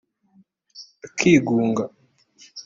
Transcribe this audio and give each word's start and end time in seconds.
akigunga 1.05 1.83